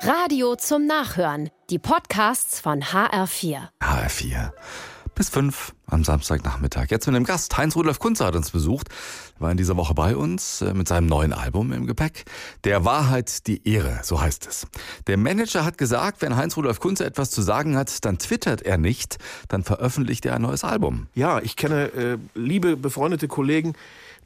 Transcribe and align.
Radio 0.00 0.56
zum 0.56 0.86
Nachhören. 0.86 1.50
Die 1.70 1.78
Podcasts 1.78 2.60
von 2.60 2.82
HR4. 2.82 3.68
HR4. 3.80 4.52
Bis 5.16 5.30
fünf 5.30 5.72
am 5.86 6.04
Samstagnachmittag. 6.04 6.90
Jetzt 6.90 7.06
mit 7.06 7.16
dem 7.16 7.24
Gast. 7.24 7.56
Heinz-Rudolf 7.56 7.98
Kunze 8.00 8.26
hat 8.26 8.36
uns 8.36 8.50
besucht. 8.50 8.88
War 9.38 9.50
in 9.50 9.56
dieser 9.56 9.78
Woche 9.78 9.94
bei 9.94 10.14
uns 10.14 10.60
äh, 10.60 10.74
mit 10.74 10.88
seinem 10.88 11.06
neuen 11.06 11.32
Album 11.32 11.72
im 11.72 11.86
Gepäck. 11.86 12.26
Der 12.64 12.84
Wahrheit 12.84 13.46
die 13.46 13.66
Ehre, 13.66 14.00
so 14.02 14.20
heißt 14.20 14.46
es. 14.46 14.66
Der 15.06 15.16
Manager 15.16 15.64
hat 15.64 15.78
gesagt, 15.78 16.20
wenn 16.20 16.36
Heinz-Rudolf 16.36 16.80
Kunze 16.80 17.06
etwas 17.06 17.30
zu 17.30 17.40
sagen 17.40 17.78
hat, 17.78 18.04
dann 18.04 18.18
twittert 18.18 18.60
er 18.60 18.76
nicht, 18.76 19.16
dann 19.48 19.64
veröffentlicht 19.64 20.26
er 20.26 20.34
ein 20.34 20.42
neues 20.42 20.64
Album. 20.64 21.06
Ja, 21.14 21.40
ich 21.40 21.56
kenne 21.56 21.86
äh, 21.94 22.18
liebe 22.34 22.76
befreundete 22.76 23.26
Kollegen, 23.26 23.72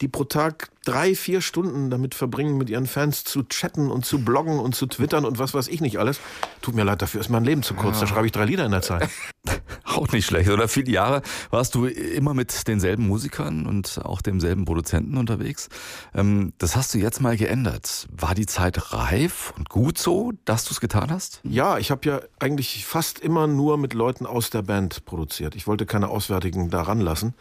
die 0.01 0.09
pro 0.09 0.25
Tag 0.25 0.71
drei, 0.85 1.15
vier 1.15 1.41
Stunden 1.41 1.91
damit 1.91 2.17
verbringen, 2.17 2.59
mit 2.59 2.69
ihren 2.69 2.87
Fans 2.87 3.23
zu 3.23 3.45
chatten 3.45 3.93
und 3.93 4.05
zu 4.05 4.25
bloggen 4.25 4.59
und 4.59 4.75
zu 4.75 4.87
twittern 4.87 5.25
und 5.25 5.39
was 5.39 5.55
weiß 5.55 5.69
ich 5.69 5.81
nicht 5.81 5.99
alles. 6.01 6.19
Tut 6.63 6.75
mir 6.75 6.83
leid, 6.83 7.01
dafür 7.01 7.21
ist 7.21 7.29
mein 7.29 7.45
Leben 7.45 7.63
zu 7.63 7.75
kurz. 7.75 7.97
Ja. 7.97 8.01
Da 8.01 8.07
schreibe 8.09 8.27
ich 8.27 8.33
drei 8.33 8.47
Lieder 8.47 8.65
in 8.65 8.73
der 8.73 8.83
Zeit. 8.83 9.09
Auch 9.97 10.09
nicht 10.13 10.27
schlecht. 10.27 10.51
Oder 10.51 10.69
viele 10.69 10.91
Jahre 10.91 11.23
warst 11.51 11.75
du 11.75 11.87
immer 11.87 12.35
mit 12.35 12.69
denselben 12.69 13.09
Musikern 13.09 13.67
und 13.67 14.01
auch 14.05 14.23
demselben 14.23 14.65
Produzenten 14.65 15.17
unterwegs. 15.17 15.69
Ähm, 16.15 16.53
das 16.59 16.77
hast 16.77 16.95
du 16.95 16.99
jetzt 16.99 17.21
mal 17.21 17.37
geändert. 17.37 18.07
War 18.13 18.35
die 18.35 18.47
Zeit 18.47 18.93
reif 18.93 19.53
und 19.57 19.69
gut 19.69 19.99
so, 19.99 20.33
dass 20.45 20.65
du 20.65 20.73
es 20.73 20.81
getan 20.81 21.11
hast? 21.11 21.41
Ja, 21.43 21.79
ich 21.79 21.91
habe 21.91 22.09
ja 22.09 22.21
eigentlich 22.39 22.87
fast 22.87 23.19
immer 23.19 23.47
nur 23.47 23.79
mit 23.79 23.95
Leuten 23.95 24.27
aus 24.27 24.51
der 24.51 24.63
Band 24.63 25.05
produziert. 25.07 25.57
Ich 25.57 25.67
wollte 25.67 25.87
keine 25.87 26.09
Auswärtigen 26.09 26.71
da 26.71 26.83
ranlassen. 26.83 27.35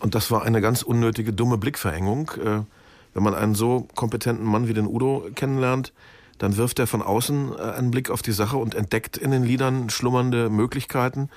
Und 0.00 0.14
das 0.14 0.30
war 0.30 0.42
eine 0.42 0.60
ganz 0.60 0.82
unnötige, 0.82 1.32
dumme 1.32 1.56
Blickverengung. 1.56 2.32
Äh, 2.42 2.62
wenn 3.14 3.22
man 3.22 3.34
einen 3.34 3.54
so 3.54 3.86
kompetenten 3.94 4.44
Mann 4.44 4.68
wie 4.68 4.74
den 4.74 4.86
Udo 4.86 5.26
kennenlernt, 5.34 5.92
dann 6.38 6.56
wirft 6.56 6.78
er 6.78 6.86
von 6.86 7.02
außen 7.02 7.52
äh, 7.56 7.62
einen 7.62 7.90
Blick 7.90 8.10
auf 8.10 8.22
die 8.22 8.32
Sache 8.32 8.56
und 8.56 8.74
entdeckt 8.74 9.16
in 9.16 9.30
den 9.30 9.42
Liedern 9.42 9.88
schlummernde 9.90 10.50
Möglichkeiten, 10.50 11.30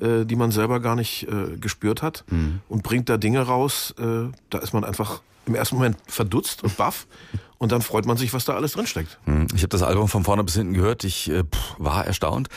äh, 0.00 0.24
die 0.24 0.36
man 0.36 0.50
selber 0.50 0.80
gar 0.80 0.96
nicht 0.96 1.26
gespürt 1.60 2.02
hat 2.02 2.24
mhm. 2.30 2.60
und 2.68 2.82
bringt 2.82 3.08
da 3.08 3.16
Dinge 3.16 3.40
raus, 3.40 3.94
da 3.96 4.58
ist 4.58 4.72
man 4.72 4.84
einfach 4.84 5.20
im 5.46 5.54
ersten 5.54 5.76
Moment 5.76 5.96
verdutzt 6.06 6.62
und 6.62 6.76
baff 6.76 7.06
und 7.58 7.72
dann 7.72 7.82
freut 7.82 8.06
man 8.06 8.16
sich, 8.16 8.32
was 8.32 8.44
da 8.44 8.54
alles 8.54 8.72
drinsteckt. 8.72 9.18
Mhm. 9.26 9.46
Ich 9.54 9.62
habe 9.62 9.68
das 9.68 9.82
Album 9.82 10.08
von 10.08 10.24
vorne 10.24 10.44
bis 10.44 10.54
hinten 10.54 10.74
gehört, 10.74 11.04
ich 11.04 11.30
pff, 11.30 11.74
war 11.78 12.06
erstaunt. 12.06 12.48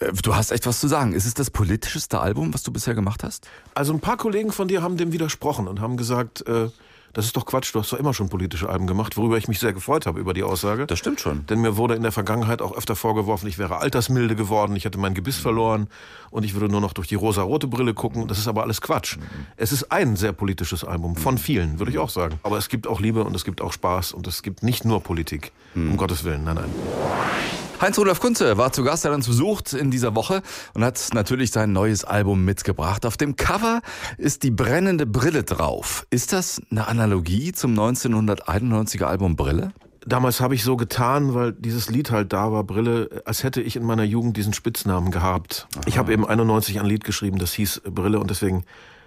Äh, 0.00 0.12
du 0.12 0.34
hast 0.34 0.50
echt 0.50 0.66
was 0.66 0.80
zu 0.80 0.88
sagen. 0.88 1.12
Ist 1.12 1.26
es 1.26 1.34
das 1.34 1.50
politischste 1.50 2.20
Album, 2.20 2.54
was 2.54 2.62
du 2.62 2.72
bisher 2.72 2.94
gemacht 2.94 3.24
hast? 3.24 3.48
Also 3.74 3.92
ein 3.92 4.00
paar 4.00 4.16
Kollegen 4.16 4.52
von 4.52 4.68
dir 4.68 4.82
haben 4.82 4.96
dem 4.96 5.12
widersprochen 5.12 5.68
und 5.68 5.80
haben 5.80 5.96
gesagt, 5.96 6.46
äh, 6.46 6.68
das 7.12 7.24
ist 7.24 7.36
doch 7.36 7.46
Quatsch, 7.46 7.74
du 7.74 7.80
hast 7.80 7.92
doch 7.92 7.98
immer 7.98 8.14
schon 8.14 8.28
politische 8.28 8.68
Alben 8.68 8.86
gemacht, 8.86 9.16
worüber 9.16 9.38
ich 9.38 9.48
mich 9.48 9.58
sehr 9.58 9.72
gefreut 9.72 10.06
habe 10.06 10.20
über 10.20 10.34
die 10.34 10.42
Aussage. 10.42 10.86
Das 10.86 10.98
stimmt 10.98 11.20
schon. 11.20 11.46
Denn 11.46 11.60
mir 11.60 11.76
wurde 11.76 11.94
in 11.94 12.02
der 12.02 12.12
Vergangenheit 12.12 12.62
auch 12.62 12.76
öfter 12.76 12.96
vorgeworfen, 12.96 13.48
ich 13.48 13.58
wäre 13.58 13.78
altersmilde 13.78 14.36
geworden, 14.36 14.76
ich 14.76 14.84
hätte 14.84 14.98
mein 14.98 15.14
Gebiss 15.14 15.38
verloren 15.38 15.88
und 16.30 16.44
ich 16.44 16.54
würde 16.54 16.68
nur 16.68 16.80
noch 16.80 16.92
durch 16.92 17.08
die 17.08 17.14
rosa-rote 17.14 17.66
Brille 17.66 17.94
gucken. 17.94 18.28
Das 18.28 18.38
ist 18.38 18.48
aber 18.48 18.62
alles 18.62 18.80
Quatsch. 18.80 19.16
Mhm. 19.16 19.22
Es 19.56 19.72
ist 19.72 19.90
ein 19.90 20.16
sehr 20.16 20.32
politisches 20.32 20.84
Album, 20.84 21.16
von 21.16 21.38
vielen, 21.38 21.78
würde 21.78 21.90
ich 21.90 21.98
auch 21.98 22.10
sagen. 22.10 22.38
Aber 22.42 22.58
es 22.58 22.68
gibt 22.68 22.86
auch 22.86 23.00
Liebe 23.00 23.24
und 23.24 23.34
es 23.34 23.44
gibt 23.44 23.60
auch 23.60 23.72
Spaß 23.72 24.12
und 24.12 24.26
es 24.26 24.42
gibt 24.42 24.62
nicht 24.62 24.84
nur 24.84 25.02
Politik. 25.02 25.52
Mhm. 25.74 25.92
Um 25.92 25.96
Gottes 25.96 26.24
Willen, 26.24 26.44
nein, 26.44 26.56
nein. 26.56 27.57
Heinz-Rudolf 27.80 28.18
Kunze 28.18 28.58
war 28.58 28.72
zu 28.72 28.82
Gast, 28.82 29.04
hat 29.04 29.12
uns 29.12 29.28
besucht 29.28 29.72
in 29.72 29.92
dieser 29.92 30.16
Woche 30.16 30.42
und 30.74 30.82
hat 30.82 31.10
natürlich 31.12 31.52
sein 31.52 31.72
neues 31.72 32.02
Album 32.04 32.44
mitgebracht. 32.44 33.06
Auf 33.06 33.16
dem 33.16 33.36
Cover 33.36 33.82
ist 34.16 34.42
die 34.42 34.50
brennende 34.50 35.06
Brille 35.06 35.44
drauf. 35.44 36.04
Ist 36.10 36.32
das 36.32 36.60
eine 36.72 36.88
Analogie 36.88 37.52
zum 37.52 37.78
1991er 37.78 39.04
Album 39.04 39.36
Brille? 39.36 39.72
Damals 40.04 40.40
habe 40.40 40.56
ich 40.56 40.64
so 40.64 40.76
getan, 40.76 41.34
weil 41.34 41.52
dieses 41.52 41.88
Lied 41.88 42.10
halt 42.10 42.32
da 42.32 42.50
war, 42.50 42.64
Brille, 42.64 43.22
als 43.24 43.44
hätte 43.44 43.60
ich 43.60 43.76
in 43.76 43.84
meiner 43.84 44.04
Jugend 44.04 44.36
diesen 44.36 44.54
Spitznamen 44.54 45.12
gehabt. 45.12 45.68
Aha. 45.74 45.82
Ich 45.86 45.98
habe 45.98 46.12
eben 46.12 46.26
91 46.26 46.80
ein 46.80 46.86
Lied 46.86 47.04
geschrieben, 47.04 47.38
das 47.38 47.52
hieß 47.52 47.82
Brille 47.84 48.18
und 48.18 48.28
deswegen 48.28 48.64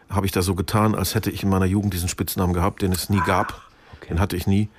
habe 0.10 0.26
ich 0.26 0.32
da 0.32 0.42
so 0.42 0.56
getan, 0.56 0.96
als 0.96 1.14
hätte 1.14 1.30
ich 1.30 1.44
in 1.44 1.50
meiner 1.50 1.66
Jugend 1.66 1.94
diesen 1.94 2.08
Spitznamen 2.08 2.54
gehabt, 2.54 2.82
den 2.84 2.94
es 2.94 3.10
nie 3.10 3.22
gab. 3.26 3.64
Okay. 3.98 4.10
Den 4.10 4.20
hatte 4.22 4.38
ich 4.38 4.48
nie. 4.48 4.70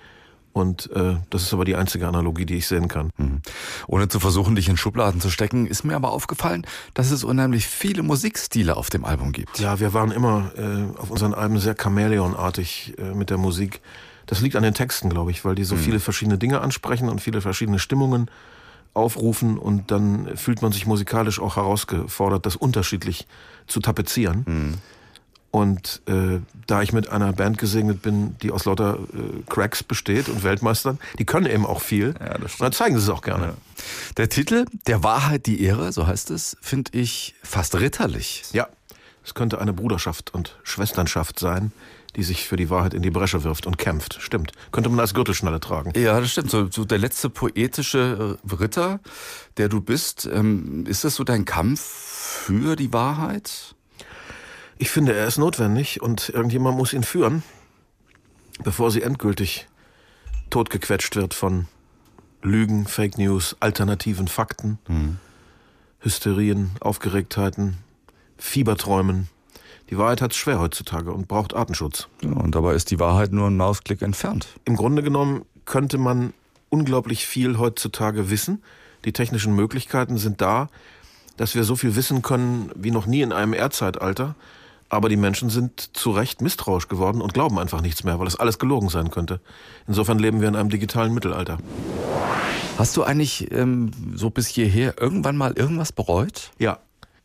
Und 0.53 0.91
äh, 0.95 1.17
das 1.31 1.43
ist 1.43 1.55
aber 1.55 1.65
die 1.65 1.77
einzige 1.77 2.07
Analogie, 2.07 2.45
die 2.45 2.57
ich 2.57 2.67
sehen 2.67 2.89
kann. 2.89 3.11
Mhm. 3.17 3.41
Ohne 3.87 4.09
zu 4.09 4.21
versuchen, 4.21 4.55
dich 4.55 4.69
in 4.69 4.77
Schubladen 4.77 5.21
zu 5.21 5.31
stecken, 5.31 5.67
ist 5.67 5.85
mir 5.85 5.97
aber 5.97 6.13
aufgefallen, 6.13 6.67
dass 6.95 7.11
es 7.11 7.25
unheimlich 7.25 7.67
viele 7.67 8.03
Musikstile 8.03 8.77
auf 8.77 8.91
dem 8.91 9.05
Album 9.05 9.33
gibt. 9.33 9.59
Ja, 9.59 9.81
wir 9.81 9.95
waren 9.95 10.11
immer 10.11 10.53
äh, 10.57 10.99
auf 10.99 11.11
unseren 11.11 11.33
Alben 11.33 11.59
sehr 11.59 11.75
Chamäleonartig 11.75 12.95
äh, 12.99 13.15
mit 13.15 13.31
der 13.31 13.39
Musik. 13.39 13.81
Das 14.27 14.41
liegt 14.41 14.57
an 14.57 14.63
den 14.63 14.75
Texten, 14.75 15.09
glaube 15.09 15.31
ich, 15.31 15.45
weil 15.45 15.55
die 15.55 15.65
so 15.65 15.75
mhm. 15.75 15.81
viele 15.81 16.01
verschiedene 16.01 16.39
Dinge 16.39 16.61
ansprechen 16.61 17.09
und 17.09 17.21
viele 17.21 17.41
verschiedene 17.41 17.79
Stimmungen 17.79 18.31
aufrufen 18.95 19.59
und 19.59 19.91
dann 19.91 20.37
fühlt 20.37 20.61
man 20.61 20.71
sich 20.71 20.87
musikalisch 20.87 21.41
auch 21.41 21.57
herausgefordert, 21.57 22.45
das 22.45 22.57
unterschiedlich 22.57 23.27
zu 23.67 23.81
tapezieren. 23.81 24.45
Mhm. 24.47 24.75
Und 25.53 26.01
äh, 26.07 26.41
da 26.67 26.81
ich 26.81 26.95
mit 26.95 27.11
einer 27.11 27.35
Band 27.35 27.59
gesegnet 27.59 28.01
bin, 28.01 28.37
die 28.39 28.51
aus 28.51 28.65
lauter 28.65 28.99
äh, 29.13 29.43
Cracks 29.51 29.83
besteht 29.83 30.31
und 30.31 30.43
Weltmeistern, 30.45 30.99
die 31.19 31.27
können 31.27 31.45
eben 31.45 31.67
auch 31.67 31.83
viel. 31.83 32.15
Ja, 32.19 32.39
das 32.39 32.55
und 32.55 32.63
dann 32.63 32.73
zeigen 32.73 32.97
sie 32.97 33.03
es 33.03 33.11
auch 33.11 33.21
gerne. 33.21 33.45
Ja. 33.45 33.55
Der 34.17 34.31
Titel, 34.31 34.65
Der 34.87 35.05
Wahrheit 35.05 35.45
die 35.45 35.63
Ehre, 35.63 35.93
so 35.93 36.07
heißt 36.07 36.31
es, 36.31 36.57
finde 36.63 36.93
ich 36.95 37.35
fast 37.43 37.79
ritterlich. 37.79 38.45
Ja, 38.55 38.67
es 39.23 39.35
könnte 39.35 39.61
eine 39.61 39.75
Bruderschaft 39.75 40.33
und 40.33 40.57
Schwesternschaft 40.63 41.39
sein, 41.39 41.71
die 42.17 42.23
sich 42.23 42.49
für 42.49 42.57
die 42.57 42.71
Wahrheit 42.71 42.95
in 42.95 43.03
die 43.03 43.11
Bresche 43.11 43.45
wirft 43.45 43.67
und 43.67 43.77
kämpft. 43.77 44.23
Stimmt. 44.23 44.53
Könnte 44.71 44.89
man 44.89 45.01
als 45.01 45.13
Gürtelschnalle 45.13 45.61
tragen. 45.61 45.93
Ja, 45.99 46.19
das 46.19 46.33
stimmt. 46.33 46.51
So, 46.51 46.71
so 46.71 46.87
der 46.87 46.99
letzte 46.99 47.29
poetische 47.29 48.39
äh, 48.43 48.55
Ritter, 48.55 49.01
der 49.59 49.69
du 49.69 49.83
bist, 49.83 50.29
ähm, 50.33 50.87
ist 50.87 51.05
das 51.05 51.15
so 51.15 51.25
dein 51.25 51.45
Kampf 51.45 51.81
für 51.81 52.75
die 52.75 52.93
Wahrheit? 52.95 53.75
Ich 54.83 54.91
finde, 54.91 55.15
er 55.15 55.29
ist 55.29 55.39
notwendig 55.39 56.03
und 56.03 56.31
irgendjemand 56.31 56.77
muss 56.77 56.93
ihn 56.93 57.05
führen, 57.05 57.45
bevor 58.65 58.91
sie 58.91 59.03
endgültig 59.03 59.69
totgequetscht 60.51 61.15
wird 61.15 61.35
von 61.35 61.69
Lügen, 62.43 62.89
Fake 62.89 63.17
News, 63.17 63.57
alternativen 63.61 64.27
Fakten, 64.27 64.81
mhm. 64.89 65.19
Hysterien, 66.01 66.73
Aufgeregtheiten, 66.81 67.77
Fieberträumen. 68.39 69.29
Die 69.89 69.99
Wahrheit 69.99 70.21
hat 70.21 70.33
es 70.33 70.39
schwer 70.39 70.59
heutzutage 70.59 71.13
und 71.13 71.29
braucht 71.29 71.55
Artenschutz. 71.55 72.09
Ja, 72.21 72.33
und 72.33 72.57
dabei 72.57 72.75
ist 72.75 72.91
die 72.91 72.99
Wahrheit 72.99 73.31
nur 73.31 73.47
ein 73.47 73.57
Mausklick 73.57 74.03
entfernt. 74.03 74.49
Im 74.65 74.75
Grunde 74.75 75.05
genommen 75.05 75.45
könnte 75.65 75.97
man 75.97 76.35
unglaublich 76.71 77.25
viel 77.25 77.57
heutzutage 77.57 78.31
wissen. 78.31 78.65
Die 79.05 79.13
technischen 79.13 79.55
Möglichkeiten 79.55 80.19
sind 80.19 80.41
da, 80.41 80.69
dass 81.37 81.55
wir 81.55 81.63
so 81.63 81.77
viel 81.77 81.95
wissen 81.95 82.23
können 82.23 82.73
wie 82.75 82.91
noch 82.91 83.07
nie 83.07 83.23
in 83.23 83.33
einem 83.33 83.53
Erdzeitalter. 83.53 84.35
Aber 84.93 85.09
die 85.09 85.17
Menschen 85.17 85.49
sind 85.49 85.97
zu 85.97 86.11
Recht 86.11 86.43
misstrauisch 86.43 86.87
geworden 86.87 87.23
und 87.23 87.33
glauben 87.33 87.59
einfach 87.59 87.81
nichts 87.81 88.05
mehr, 88.05 88.21
weil 88.21 88.27
es 88.27 88.37
alles 88.37 88.59
gelogen 88.59 88.91
sein 88.91 89.11
könnte. 89.11 89.41
Insofern 89.89 90.19
leben 90.19 90.43
wir 90.43 90.49
in 90.49 90.55
einem 90.55 90.69
digitalen 90.69 91.15
Mittelalter. 91.15 91.57
Hast 92.77 92.95
du 92.99 93.03
eigentlich 93.03 93.51
ähm, 93.53 93.91
so 94.15 94.29
bis 94.29 94.49
hierher 94.49 95.01
irgendwann 95.01 95.39
mal 95.39 95.55
irgendwas 95.55 95.93
bereut? 95.93 96.51
Ja, 96.59 96.79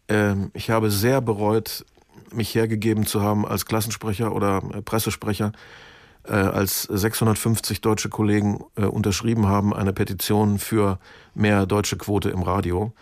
ähm, 0.07 0.50
ich 0.53 0.69
habe 0.69 0.89
sehr 0.89 1.19
bereut, 1.19 1.85
mich 2.31 2.55
hergegeben 2.55 3.05
zu 3.05 3.22
haben 3.22 3.45
als 3.45 3.66
Klassensprecher 3.66 4.34
oder 4.34 4.63
äh, 4.73 4.81
Pressesprecher, 4.81 5.51
äh, 6.23 6.31
als 6.31 6.84
650 6.84 7.81
deutsche 7.81 8.07
Kollegen 8.07 8.63
äh, 8.78 8.85
unterschrieben 8.85 9.47
haben 9.47 9.73
eine 9.73 9.91
Petition 9.91 10.57
für 10.57 10.99
mehr 11.35 11.66
deutsche 11.66 11.97
Quote 11.97 12.29
im 12.29 12.44
Radio 12.44 12.94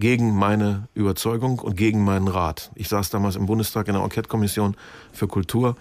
gegen 0.00 0.34
meine 0.34 0.88
Überzeugung 0.94 1.60
und 1.60 1.76
gegen 1.76 2.02
meinen 2.02 2.26
Rat. 2.26 2.72
Ich 2.74 2.88
saß 2.88 3.10
damals 3.10 3.36
im 3.36 3.46
Bundestag 3.46 3.86
in 3.86 3.94
der 3.94 4.02
Enquete-Kommission 4.02 4.76
für 5.12 5.28
Kultur 5.28 5.76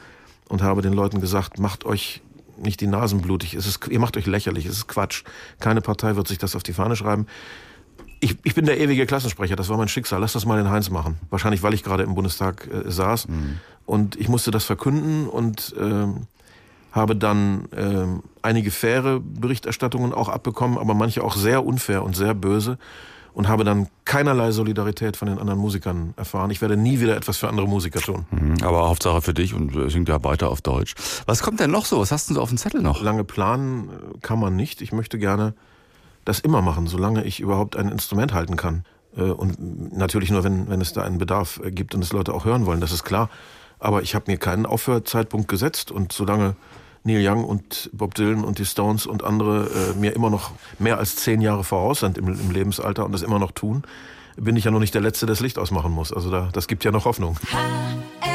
und 0.48 0.62
habe 0.62 0.82
den 0.82 0.94
Leuten 0.94 1.22
gesagt, 1.22 1.58
macht 1.58 1.86
euch 1.86 2.22
nicht 2.58 2.82
die 2.82 2.88
Nasen 2.88 3.22
blutig, 3.22 3.54
es 3.54 3.66
ist, 3.66 3.88
ihr 3.88 4.00
macht 4.00 4.18
euch 4.18 4.26
lächerlich, 4.26 4.66
es 4.66 4.74
ist 4.74 4.88
Quatsch. 4.88 5.24
Keine 5.60 5.82
Partei 5.82 6.16
wird 6.18 6.28
sich 6.28 6.38
das 6.38 6.56
auf 6.56 6.64
die 6.64 6.74
Fahne 6.74 6.96
schreiben. 6.98 7.26
Ich, 8.20 8.36
ich 8.44 8.54
bin 8.54 8.66
der 8.66 8.80
ewige 8.80 9.06
Klassensprecher, 9.06 9.56
das 9.56 9.70
war 9.70 9.78
mein 9.78 9.88
Schicksal. 9.88 10.20
Lass 10.20 10.34
das 10.34 10.46
mal 10.46 10.62
den 10.62 10.70
Heinz 10.70 10.90
machen. 10.90 11.18
Wahrscheinlich, 11.30 11.64
weil 11.64 11.74
ich 11.74 11.84
gerade 11.84 12.04
im 12.04 12.16
Bundestag 12.16 12.68
äh, 12.68 12.92
saß. 12.92 13.30
Mhm. 13.30 13.60
Und 13.86 14.18
ich 14.18 14.28
musste 14.28 14.52
das 14.52 14.66
verkünden 14.66 15.28
und 15.28 15.74
äh, 15.80 16.08
habe 16.92 17.16
dann 17.16 17.72
äh, 17.72 18.06
einige 18.42 18.72
faire 18.72 19.22
Berichterstattungen 19.22 20.14
auch 20.14 20.28
abbekommen, 20.28 20.78
aber 20.78 20.94
manche 20.94 21.24
auch 21.24 21.38
sehr 21.38 21.66
unfair 21.66 22.04
und 22.04 22.16
sehr 22.16 22.34
böse 22.34 22.78
und 23.40 23.48
habe 23.48 23.64
dann 23.64 23.88
keinerlei 24.04 24.52
Solidarität 24.52 25.16
von 25.16 25.30
den 25.30 25.40
anderen 25.40 25.62
Musikern 25.62 26.14
erfahren. 26.18 26.52
Ich 26.52 26.60
werde 26.60 26.76
nie 26.76 27.00
wieder 27.00 27.16
etwas 27.16 27.38
für 27.38 27.48
andere 27.48 27.70
Musiker 27.70 28.02
tun. 28.02 28.26
Mhm, 28.32 28.58
aber 28.64 28.90
Hauptsache 28.90 29.22
für 29.22 29.34
dich 29.34 29.54
und 29.54 29.90
singt 29.90 30.10
ja 30.10 30.22
weiter 30.26 30.50
auf 30.50 30.60
Deutsch. 30.60 30.94
Was 31.26 31.42
kommt 31.42 31.62
denn 31.62 31.72
noch 31.72 31.86
so? 31.86 32.02
Was 32.02 32.12
hast 32.12 32.30
du 32.30 32.34
so 32.34 32.42
auf 32.42 32.50
dem 32.50 32.58
Zettel 32.58 32.82
noch? 32.82 33.02
Lange 33.02 33.24
planen 33.24 33.88
äh, 33.88 34.18
kann 34.22 34.40
man 34.40 34.58
nicht. 34.58 34.82
Ich 34.82 34.92
möchte 34.92 35.18
gerne 35.18 35.54
das 36.26 36.42
immer 36.42 36.62
machen, 36.62 36.88
solange 36.88 37.24
ich 37.24 37.40
überhaupt 37.40 37.78
ein 37.78 37.88
Instrument 37.88 38.34
halten 38.34 38.58
kann. 38.58 38.84
Äh, 39.16 39.22
und 39.22 39.96
natürlich 39.98 40.32
nur, 40.32 40.44
wenn, 40.44 40.68
wenn 40.68 40.82
es 40.82 40.92
da 40.92 41.04
einen 41.04 41.18
Bedarf 41.18 41.62
äh, 41.64 41.72
gibt 41.72 41.96
und 41.96 42.04
es 42.04 42.12
Leute 42.12 42.34
auch 42.34 42.44
hören 42.44 42.66
wollen, 42.66 42.82
das 42.82 42.92
ist 42.92 43.06
klar. 43.06 43.30
Aber 43.80 44.02
ich 44.02 44.16
habe 44.16 44.30
mir 44.30 44.38
keinen 44.38 44.66
Aufhörzeitpunkt 44.66 45.48
gesetzt 45.48 45.92
und 45.92 46.12
solange 46.12 46.58
Neil 47.04 47.28
Young 47.28 47.46
und 47.46 47.90
Bob 47.94 48.16
Dylan 48.16 48.44
und 48.44 48.60
die 48.60 48.66
Stones 48.66 49.06
und 49.06 49.24
andere 49.24 49.94
äh, 49.96 49.98
mir 49.98 50.16
immer 50.16 50.30
noch 50.30 50.52
mehr 50.80 50.98
als 50.98 51.16
zehn 51.16 51.42
Jahre 51.42 51.64
voraus 51.64 52.02
sind 52.02 52.18
im, 52.18 52.28
im 52.28 52.52
Lebensalter 52.52 53.06
und 53.06 53.12
das 53.12 53.22
immer 53.22 53.40
noch 53.40 53.52
tun, 53.52 53.84
bin 54.36 54.56
ich 54.56 54.66
ja 54.66 54.72
noch 54.72 54.80
nicht 54.80 54.94
der 54.94 55.02
Letzte, 55.02 55.26
der 55.26 55.34
das 55.34 55.42
Licht 55.42 55.58
ausmachen 55.58 55.92
muss. 55.92 56.14
Also 56.14 56.32
da, 56.32 56.50
das 56.54 56.68
gibt 56.68 56.84
ja 56.84 56.92
noch 56.92 57.06
Hoffnung. 57.06 57.38
Ha. 57.52 58.29